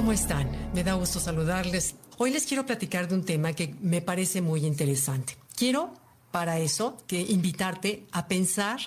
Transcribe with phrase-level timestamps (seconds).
[0.00, 0.48] ¿Cómo están?
[0.72, 1.94] Me da gusto saludarles.
[2.16, 5.36] Hoy les quiero platicar de un tema que me parece muy interesante.
[5.54, 5.92] Quiero,
[6.30, 8.80] para eso, que invitarte a pensar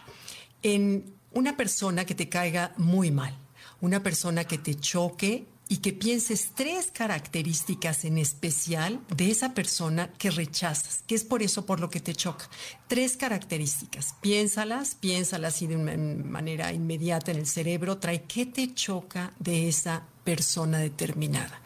[0.63, 3.37] en una persona que te caiga muy mal,
[3.79, 10.11] una persona que te choque y que pienses tres características en especial de esa persona
[10.13, 12.49] que rechazas, que es por eso por lo que te choca.
[12.87, 18.73] Tres características, piénsalas, piénsalas y de una manera inmediata en el cerebro, trae qué te
[18.73, 21.59] choca de esa persona determinada.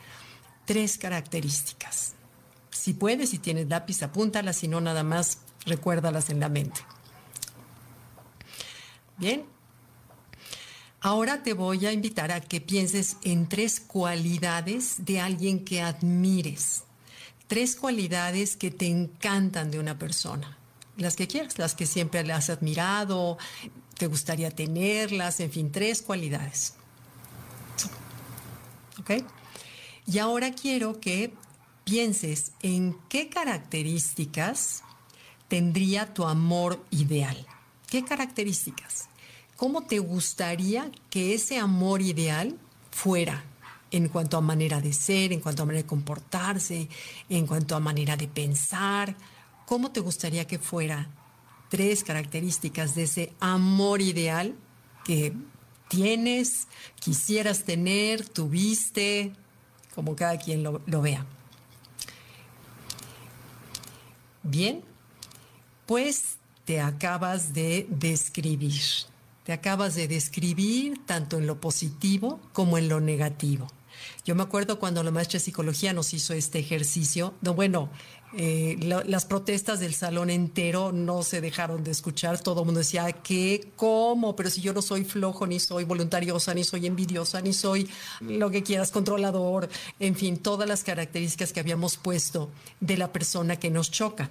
[0.65, 2.13] Tres características.
[2.71, 6.81] Si puedes, si tienes lápiz, apúntalas, si no, nada más recuérdalas en la mente.
[9.17, 9.45] Bien,
[10.99, 16.83] Ahora te voy a invitar a que pienses en tres cualidades de alguien que admires.
[17.47, 20.57] Tres cualidades que te encantan de una persona.
[20.97, 23.37] Las que quieras, las que siempre has admirado,
[23.97, 26.73] te gustaría tenerlas, en fin, tres cualidades.
[28.99, 29.23] ¿Ok?
[30.05, 31.33] Y ahora quiero que
[31.83, 34.83] pienses en qué características
[35.47, 37.45] tendría tu amor ideal.
[37.89, 39.07] ¿Qué características?
[39.55, 42.57] ¿Cómo te gustaría que ese amor ideal
[42.91, 43.43] fuera
[43.89, 46.89] en cuanto a manera de ser, en cuanto a manera de comportarse,
[47.29, 49.15] en cuanto a manera de pensar?
[49.65, 51.09] ¿Cómo te gustaría que fuera?
[51.69, 54.55] Tres características de ese amor ideal
[55.03, 55.33] que
[55.87, 56.67] tienes,
[56.99, 59.33] quisieras tener, tuviste,
[59.95, 61.25] como cada quien lo, lo vea.
[64.43, 64.83] Bien,
[65.85, 68.81] pues te acabas de describir.
[69.43, 73.67] Te acabas de describir tanto en lo positivo como en lo negativo.
[74.25, 77.89] Yo me acuerdo cuando la maestra de psicología nos hizo este ejercicio, no, bueno,
[78.33, 83.09] eh, las protestas del salón entero no se dejaron de escuchar, todo el mundo decía,
[83.11, 83.71] ¿qué?
[83.77, 84.35] ¿Cómo?
[84.35, 87.89] Pero si yo no soy flojo, ni soy voluntariosa, ni soy envidiosa, ni soy
[88.19, 92.51] lo que quieras, controlador, en fin, todas las características que habíamos puesto
[92.81, 94.29] de la persona que nos choca.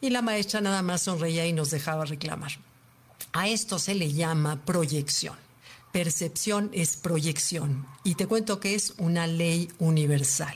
[0.00, 2.52] Y la maestra nada más sonreía y nos dejaba reclamar.
[3.32, 5.45] A esto se le llama proyección.
[5.96, 7.86] Percepción es proyección.
[8.04, 10.54] Y te cuento que es una ley universal.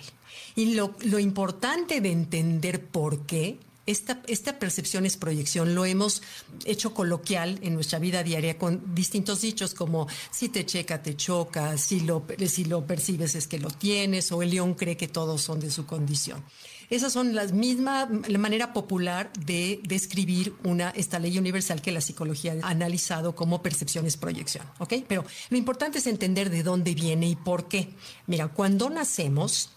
[0.55, 5.75] Y lo, importante de entender por qué esta, esta, percepción es proyección.
[5.75, 6.21] Lo hemos
[6.67, 11.79] hecho coloquial en nuestra vida diaria con distintos dichos como si te checa, te choca,
[11.79, 15.41] si lo, si lo percibes es que lo tienes, o el león cree que todos
[15.41, 16.45] son de su condición.
[16.91, 22.01] Esas son las mismas, la manera popular de describir una, esta ley universal que la
[22.01, 24.65] psicología ha analizado como percepción es proyección.
[25.07, 27.95] Pero lo importante es entender de dónde viene y por qué.
[28.27, 29.71] Mira, cuando nacemos,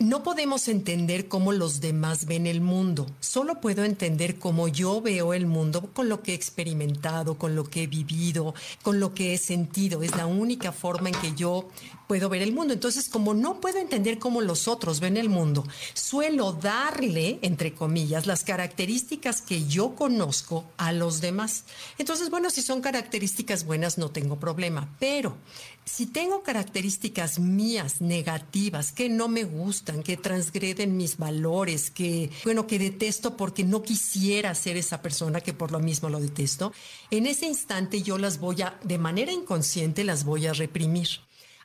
[0.00, 3.06] no podemos entender cómo los demás ven el mundo.
[3.20, 7.64] Solo puedo entender cómo yo veo el mundo con lo que he experimentado, con lo
[7.64, 10.02] que he vivido, con lo que he sentido.
[10.02, 11.68] Es la única forma en que yo
[12.08, 12.74] puedo ver el mundo.
[12.74, 18.26] Entonces, como no puedo entender cómo los otros ven el mundo, suelo darle, entre comillas,
[18.26, 21.64] las características que yo conozco a los demás.
[21.98, 24.88] Entonces, bueno, si son características buenas, no tengo problema.
[24.98, 25.36] Pero
[25.84, 32.66] si tengo características mías negativas que no me gustan, que transgreden mis valores, que, bueno,
[32.66, 36.72] que detesto porque no quisiera ser esa persona que por lo mismo lo detesto,
[37.10, 41.08] en ese instante yo las voy a, de manera inconsciente, las voy a reprimir.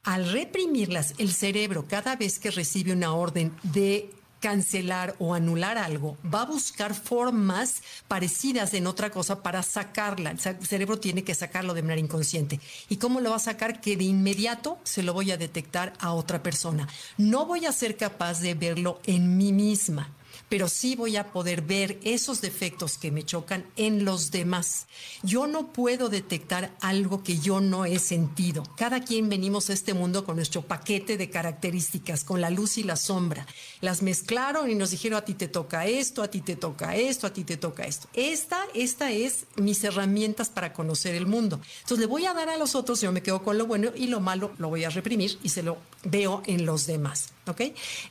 [0.03, 6.17] Al reprimirlas, el cerebro cada vez que recibe una orden de cancelar o anular algo,
[6.23, 10.31] va a buscar formas parecidas en otra cosa para sacarla.
[10.31, 12.59] El cerebro tiene que sacarlo de manera inconsciente.
[12.89, 13.81] ¿Y cómo lo va a sacar?
[13.81, 16.87] Que de inmediato se lo voy a detectar a otra persona.
[17.17, 20.09] No voy a ser capaz de verlo en mí misma
[20.49, 24.87] pero sí voy a poder ver esos defectos que me chocan en los demás.
[25.23, 28.63] Yo no puedo detectar algo que yo no he sentido.
[28.75, 32.83] Cada quien venimos a este mundo con nuestro paquete de características, con la luz y
[32.83, 33.45] la sombra.
[33.81, 37.27] Las mezclaron y nos dijeron a ti te toca esto, a ti te toca esto,
[37.27, 38.07] a ti te toca esto.
[38.13, 41.61] Esta, esta es mis herramientas para conocer el mundo.
[41.81, 44.07] Entonces le voy a dar a los otros, yo me quedo con lo bueno y
[44.07, 47.29] lo malo lo voy a reprimir y se lo veo en los demás.
[47.47, 47.61] ¿Ok?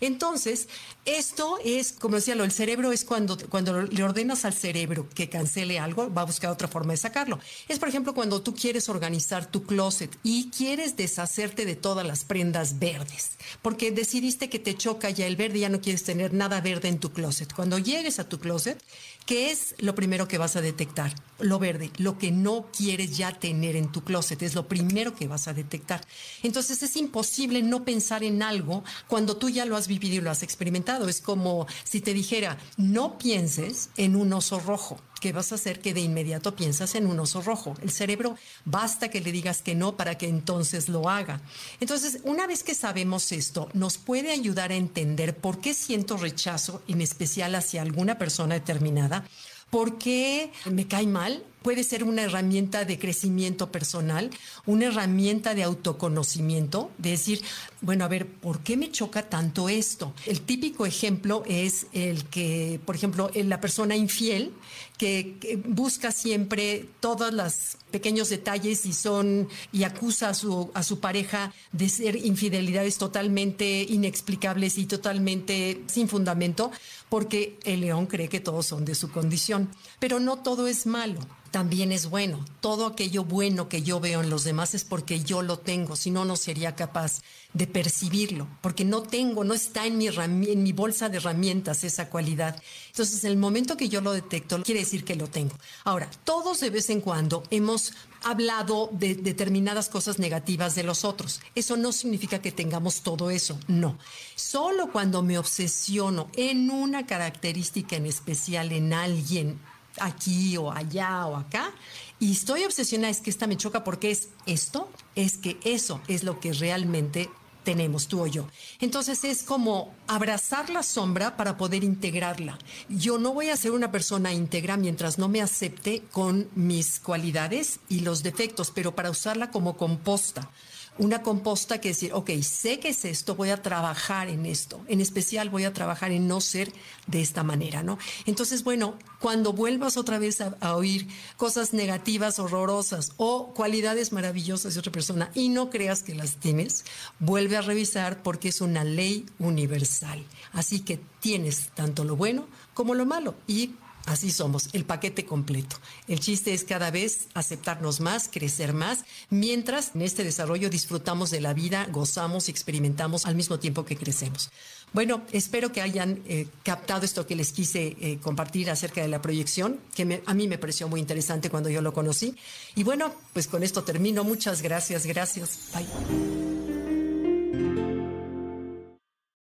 [0.00, 0.68] Entonces,
[1.04, 6.12] esto es, como el cerebro es cuando, cuando le ordenas al cerebro que cancele algo,
[6.12, 7.38] va a buscar otra forma de sacarlo.
[7.68, 12.24] Es, por ejemplo, cuando tú quieres organizar tu closet y quieres deshacerte de todas las
[12.24, 13.32] prendas verdes,
[13.62, 16.98] porque decidiste que te choca ya el verde, ya no quieres tener nada verde en
[16.98, 17.52] tu closet.
[17.52, 18.82] Cuando llegues a tu closet,
[19.26, 21.14] ¿qué es lo primero que vas a detectar?
[21.38, 25.28] Lo verde, lo que no quieres ya tener en tu closet, es lo primero que
[25.28, 26.00] vas a detectar.
[26.42, 30.30] Entonces es imposible no pensar en algo cuando tú ya lo has vivido y lo
[30.30, 31.08] has experimentado.
[31.08, 35.80] Es como si te dijera, no pienses en un oso rojo, ¿qué vas a hacer
[35.80, 37.74] que de inmediato piensas en un oso rojo?
[37.82, 41.40] El cerebro basta que le digas que no para que entonces lo haga.
[41.80, 46.82] Entonces, una vez que sabemos esto, nos puede ayudar a entender por qué siento rechazo,
[46.88, 49.24] en especial hacia alguna persona determinada,
[49.70, 54.30] por qué me cae mal, puede ser una herramienta de crecimiento personal,
[54.66, 57.42] una herramienta de autoconocimiento, de decir,
[57.80, 60.12] bueno, a ver, ¿por qué me choca tanto esto?
[60.26, 64.52] El típico ejemplo es el que, por ejemplo, la persona infiel
[64.96, 71.00] que, busca siempre todos los pequeños detalles y son y acusa a su, a su
[71.00, 76.70] pareja de ser infidelidades totalmente inexplicables y totalmente sin fundamento,
[77.08, 79.70] porque el león cree que todos son de su condición.
[79.98, 82.44] Pero no todo es malo también es bueno.
[82.60, 86.10] Todo aquello bueno que yo veo en los demás es porque yo lo tengo, si
[86.10, 87.22] no, no sería capaz
[87.52, 92.08] de percibirlo, porque no tengo, no está en mi, en mi bolsa de herramientas esa
[92.10, 92.60] cualidad.
[92.88, 95.56] Entonces, en el momento que yo lo detecto, quiere decir que lo tengo.
[95.84, 97.92] Ahora, todos de vez en cuando hemos
[98.22, 101.40] hablado de determinadas cosas negativas de los otros.
[101.54, 103.98] Eso no significa que tengamos todo eso, no.
[104.34, 109.60] Solo cuando me obsesiono en una característica en especial en alguien,
[110.00, 111.72] aquí o allá o acá.
[112.20, 116.24] Y estoy obsesionada, es que esta me choca porque es esto, es que eso es
[116.24, 117.30] lo que realmente
[117.64, 118.48] tenemos tú o yo.
[118.80, 122.58] Entonces es como abrazar la sombra para poder integrarla.
[122.88, 127.80] Yo no voy a ser una persona íntegra mientras no me acepte con mis cualidades
[127.88, 130.50] y los defectos, pero para usarla como composta
[130.98, 134.80] una composta que decir, ok, sé que es esto, voy a trabajar en esto.
[134.88, 136.72] En especial voy a trabajar en no ser
[137.06, 137.98] de esta manera, ¿no?
[138.26, 144.80] Entonces, bueno, cuando vuelvas otra vez a, oír cosas negativas, horrorosas o cualidades maravillosas de
[144.80, 146.84] otra persona y no creas que las tienes,
[147.18, 150.24] vuelve a revisar porque es una ley universal.
[150.52, 153.72] Así que tienes tanto lo bueno como lo malo y
[154.06, 155.76] Así somos, el paquete completo.
[156.06, 161.40] El chiste es cada vez aceptarnos más, crecer más, mientras en este desarrollo disfrutamos de
[161.40, 164.50] la vida, gozamos y experimentamos al mismo tiempo que crecemos.
[164.92, 169.20] Bueno, espero que hayan eh, captado esto que les quise eh, compartir acerca de la
[169.20, 172.34] proyección, que a mí me pareció muy interesante cuando yo lo conocí.
[172.74, 174.24] Y bueno, pues con esto termino.
[174.24, 175.58] Muchas gracias, gracias.
[175.74, 176.37] Bye.